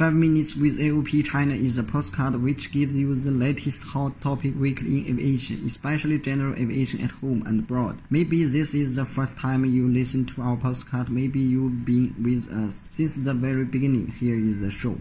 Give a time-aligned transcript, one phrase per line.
[0.00, 4.54] 5 Minutes with AOPA China is a postcard which gives you the latest hot topic
[4.58, 7.98] weekly in aviation, especially general aviation at home and abroad.
[8.08, 12.50] Maybe this is the first time you listen to our postcard, maybe you've been with
[12.50, 14.06] us since the very beginning.
[14.18, 14.96] Here is the show.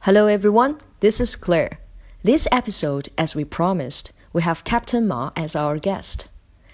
[0.00, 1.78] Hello everyone, this is Claire.
[2.24, 6.27] This episode, as we promised, we have Captain Ma as our guest.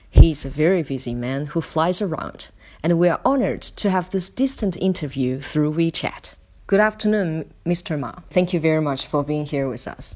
[0.09, 2.49] He is a very busy man who flies around,
[2.83, 6.35] and we are honored to have this distant interview through WeChat.
[6.67, 7.99] Good afternoon, Mr.
[7.99, 8.13] Ma.
[8.29, 10.15] Thank you very much for being here with us.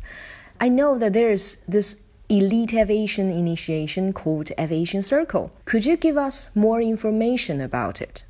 [0.60, 5.52] I know that there is this elite aviation initiation called Aviation Circle.
[5.66, 8.24] Could you give us more information about it?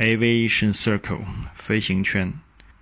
[0.00, 1.24] Aviation Circle
[1.54, 2.32] 飞行圈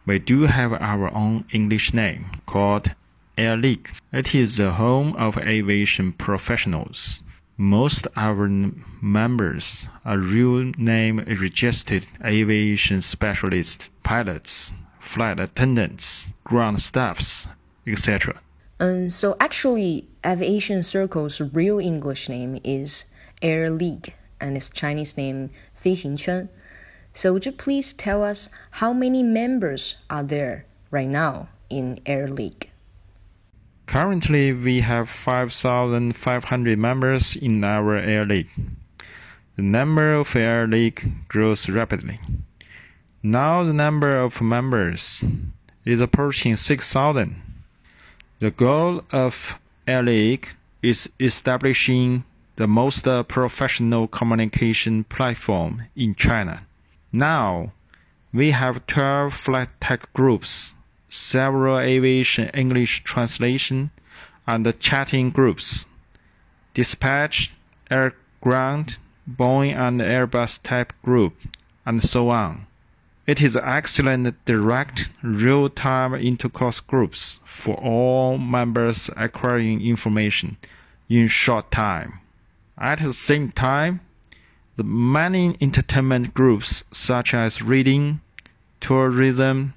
[0.05, 2.91] we do have our own English name called
[3.39, 3.91] Air League.
[4.13, 7.23] It is the home of aviation professionals.
[7.57, 8.49] Most our
[9.01, 17.49] members are real name registered aviation specialists, pilots, flight attendants, ground staffs,
[17.87, 18.41] etc.
[18.81, 23.05] Um, so actually, Aviation Circle's real English name is
[23.41, 26.49] Air League, and its Chinese name 飞行圈.
[27.15, 28.49] So would you please tell us
[28.83, 32.73] how many members are there right now in Air League?
[33.88, 38.50] Currently, we have 5,500 members in our Air League.
[39.56, 42.20] The number of Air League grows rapidly.
[43.24, 45.24] Now the number of members
[45.86, 47.42] is approaching 6,000.
[48.40, 49.58] The goal of
[49.88, 50.50] Air League
[50.82, 52.26] is establishing
[52.58, 56.68] the most uh, professional communication platform in China.
[57.14, 57.72] Now,
[58.34, 60.76] we have 12 flight tech groups
[61.10, 63.92] several aviation English translation
[64.46, 65.86] and chatting groups,
[66.74, 67.52] dispatch,
[67.90, 68.98] air ground,
[69.30, 71.36] Boeing and Airbus type group,
[71.86, 72.68] and so on.
[73.26, 80.56] It is excellent direct real-time intercourse groups for all members acquiring information
[81.10, 82.20] in short time.
[82.78, 84.00] At the same time,
[84.78, 88.22] the many entertainment groups such as reading,
[88.80, 89.74] tourism,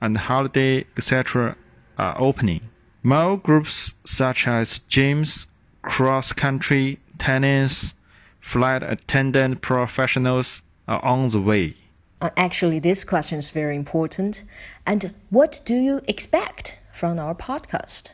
[0.00, 1.56] and holiday, etc.,
[1.98, 2.60] are opening.
[3.02, 5.46] More groups such as gyms,
[5.82, 7.94] cross country, tennis,
[8.40, 11.74] flight attendant professionals are on the way.
[12.20, 14.42] Uh, actually, this question is very important.
[14.86, 18.10] And what do you expect from our podcast?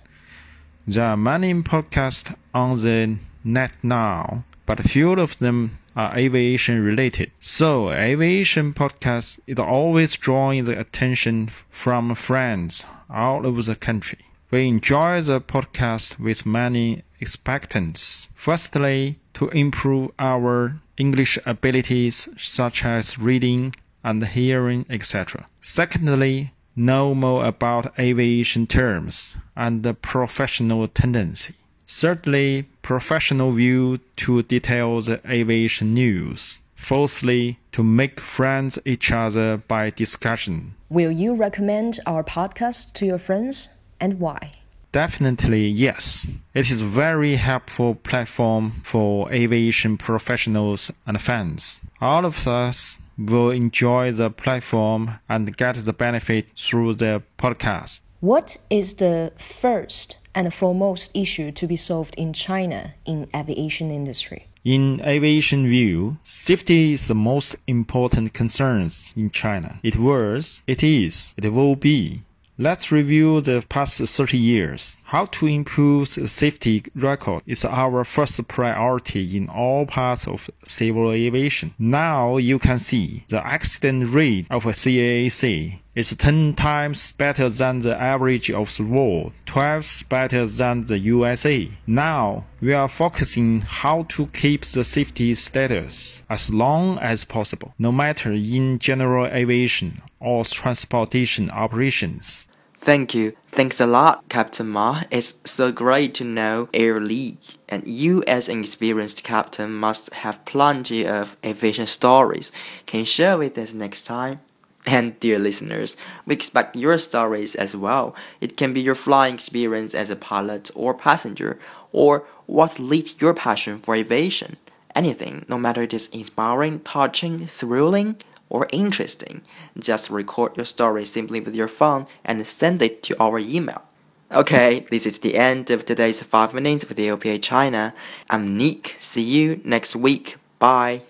[0.86, 7.30] There are many podcasts on the net now, but few of them are aviation related.
[7.40, 14.18] So aviation podcast is always drawing the attention from friends all over the country.
[14.50, 18.28] We enjoy the podcast with many expectants.
[18.34, 23.74] Firstly, to improve our English abilities such as reading
[24.04, 25.46] and hearing, etc.
[25.60, 31.54] Secondly, know more about aviation terms and the professional tendency.
[31.86, 36.60] Thirdly, professional view to detail the aviation news.
[36.74, 40.74] Fourthly, to make friends each other by discussion.
[40.90, 43.68] Will you recommend our podcast to your friends
[44.00, 44.52] and why?
[44.92, 46.26] Definitely yes.
[46.54, 51.80] It is a very helpful platform for aviation professionals and fans.
[52.00, 58.02] All of us will enjoy the platform and get the benefit through the podcast.
[58.24, 64.46] What is the first and foremost issue to be solved in China in aviation industry?
[64.64, 69.78] In aviation view, safety is the most important concern in China.
[69.82, 72.22] It was, it is, it will be.
[72.56, 74.96] Let's review the past 30 years.
[75.04, 81.12] How to improve the safety record is our first priority in all parts of civil
[81.12, 81.74] aviation.
[81.78, 88.00] Now you can see the accident rate of CAAC is 10 times better than the
[88.00, 91.70] average of the world, 12 better than the USA.
[91.86, 97.92] Now we are focusing how to keep the safety status as long as possible, no
[97.92, 102.48] matter in general aviation or transportation operations.
[102.76, 103.32] Thank you.
[103.48, 105.04] Thanks a lot, Captain Ma.
[105.10, 107.38] It's so great to know Air League.
[107.66, 112.52] And you, as an experienced captain, must have plenty of aviation stories.
[112.84, 114.40] Can you share with us next time?
[114.86, 115.96] And dear listeners,
[116.26, 118.14] we expect your stories as well.
[118.40, 121.58] It can be your flying experience as a pilot or passenger,
[121.92, 124.56] or what leads your passion for aviation.
[124.94, 128.16] Anything, no matter it is inspiring, touching, thrilling,
[128.50, 129.42] or interesting,
[129.78, 133.82] just record your story simply with your phone and send it to our email.
[134.30, 137.94] Okay, this is the end of today's 5 minutes with the OPA China.
[138.28, 138.96] I'm Nick.
[138.98, 140.36] See you next week.
[140.58, 141.02] Bye.